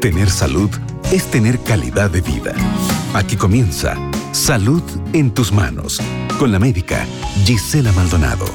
[0.00, 0.70] Tener salud
[1.10, 2.54] es tener calidad de vida.
[3.14, 3.96] Aquí comienza
[4.30, 4.82] Salud
[5.12, 6.00] en tus manos
[6.38, 7.04] con la médica
[7.44, 8.46] Gisela Maldonado.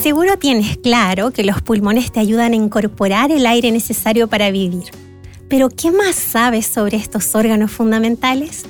[0.00, 4.84] Seguro tienes claro que los pulmones te ayudan a incorporar el aire necesario para vivir.
[5.48, 8.64] Pero ¿qué más sabes sobre estos órganos fundamentales?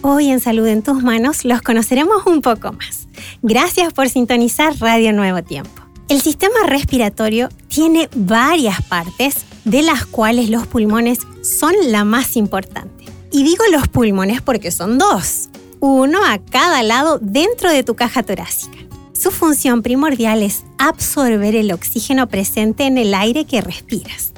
[0.00, 3.08] Hoy en Salud en tus manos los conoceremos un poco más.
[3.42, 5.77] Gracias por sintonizar Radio Nuevo Tiempo.
[6.08, 13.04] El sistema respiratorio tiene varias partes, de las cuales los pulmones son la más importante.
[13.30, 18.22] Y digo los pulmones porque son dos, uno a cada lado dentro de tu caja
[18.22, 18.78] torácica.
[19.12, 24.32] Su función primordial es absorber el oxígeno presente en el aire que respiras.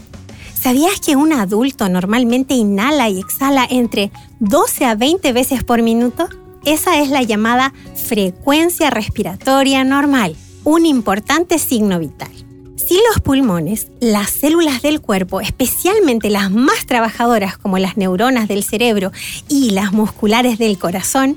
[0.61, 6.29] ¿Sabías que un adulto normalmente inhala y exhala entre 12 a 20 veces por minuto?
[6.65, 10.35] Esa es la llamada frecuencia respiratoria normal
[10.71, 12.31] un importante signo vital.
[12.77, 18.63] Sin los pulmones, las células del cuerpo, especialmente las más trabajadoras como las neuronas del
[18.63, 19.11] cerebro
[19.49, 21.37] y las musculares del corazón,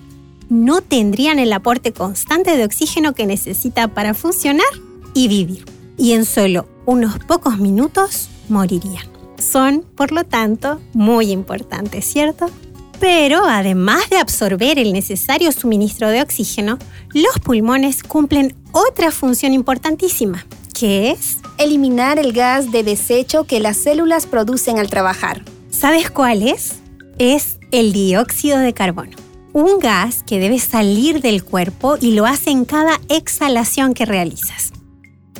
[0.50, 4.68] no tendrían el aporte constante de oxígeno que necesita para funcionar
[5.16, 5.66] y vivir.
[5.98, 9.08] Y en solo unos pocos minutos morirían.
[9.40, 12.52] Son, por lo tanto, muy importantes, ¿cierto?
[13.04, 16.80] Pero además de absorber el necesario suministro de oxígeno,
[17.14, 23.76] los pulmones cumplen otra función importantísima, que es eliminar el gas de desecho que las
[23.76, 25.44] células producen al trabajar.
[25.70, 26.76] ¿Sabes cuál es?
[27.18, 29.18] Es el dióxido de carbono,
[29.52, 34.72] un gas que debe salir del cuerpo y lo hace en cada exhalación que realizas.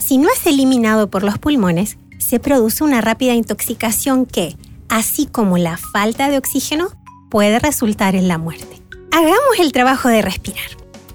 [0.02, 4.58] Si no es eliminado por los pulmones, se produce una rápida intoxicación que,
[4.90, 6.90] así como la falta de oxígeno,
[7.34, 8.80] puede resultar en la muerte.
[9.12, 10.70] Hagamos el trabajo de respirar.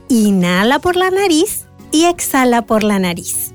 [0.09, 3.53] Inhala por la nariz y exhala por la nariz.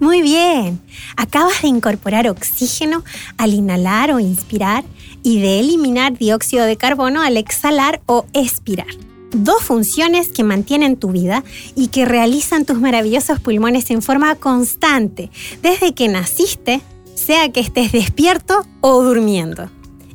[0.00, 0.80] Muy bien.
[1.18, 3.04] Acabas de incorporar oxígeno
[3.36, 4.84] al inhalar o inspirar
[5.22, 8.86] y de eliminar dióxido de carbono al exhalar o expirar.
[9.32, 11.44] Dos funciones que mantienen tu vida
[11.76, 16.80] y que realizan tus maravillosos pulmones en forma constante, desde que naciste
[17.14, 19.70] sea que estés despierto o durmiendo.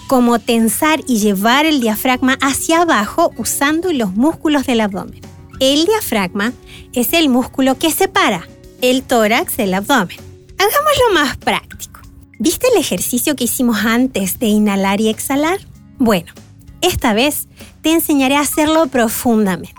[0.07, 5.21] como tensar y llevar el diafragma hacia abajo usando los músculos del abdomen.
[5.61, 6.53] El diafragma
[6.93, 8.47] es el músculo que separa
[8.81, 10.19] el tórax del abdomen.
[10.59, 12.01] Hagámoslo más práctico.
[12.39, 15.61] ¿Viste el ejercicio que hicimos antes de inhalar y exhalar?
[15.99, 16.33] Bueno,
[16.81, 17.49] esta vez
[17.83, 19.75] te enseñaré a hacerlo profundamente.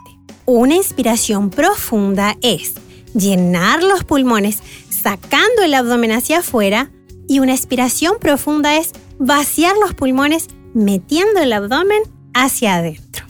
[0.46, 2.74] Una inspiración profunda es
[3.14, 4.60] llenar los pulmones
[4.90, 6.90] sacando el abdomen hacia afuera
[7.28, 12.02] y una expiración profunda es vaciar los pulmones metiendo el abdomen
[12.34, 13.26] hacia adentro.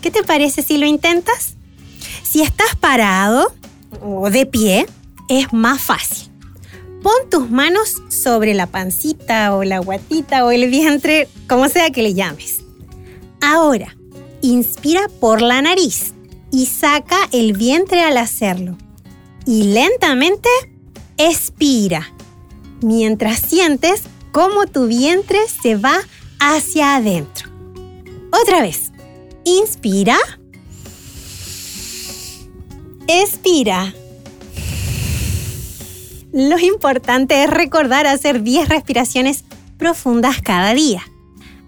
[0.00, 1.56] ¿Qué te parece si lo intentas?
[2.22, 3.52] Si estás parado
[4.02, 4.86] o de pie,
[5.28, 6.30] es más fácil.
[7.02, 12.02] Pon tus manos sobre la pancita o la guatita o el vientre, como sea que
[12.02, 12.62] le llames.
[13.40, 13.96] Ahora,
[14.42, 16.12] inspira por la nariz
[16.50, 18.76] y saca el vientre al hacerlo.
[19.46, 20.48] Y lentamente
[21.16, 22.12] expira,
[22.82, 25.98] mientras sientes cómo tu vientre se va
[26.40, 27.48] hacia adentro.
[28.42, 28.92] Otra vez,
[29.44, 30.18] inspira,
[33.06, 33.94] expira.
[36.32, 39.44] Lo importante es recordar hacer 10 respiraciones
[39.78, 41.02] profundas cada día.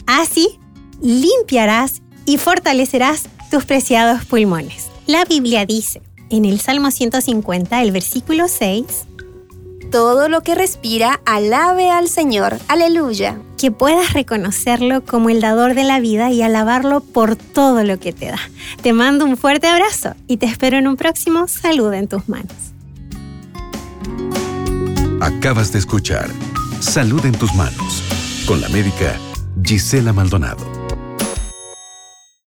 [0.07, 0.59] Así,
[1.01, 4.89] limpiarás y fortalecerás tus preciados pulmones.
[5.07, 8.85] La Biblia dice en el Salmo 150, el versículo 6,
[9.91, 12.59] Todo lo que respira, alabe al Señor.
[12.69, 13.39] Aleluya.
[13.59, 18.13] que puedas reconocerlo como el dador de la vida y alabarlo por todo lo que
[18.13, 18.39] te da.
[18.83, 22.55] Te mando un fuerte abrazo y te espero en un próximo Salud en tus manos.
[25.21, 26.31] Acabas de escuchar
[26.81, 28.03] Salud en tus manos
[28.47, 29.19] con la médica
[29.63, 30.80] Gisela Maldonado.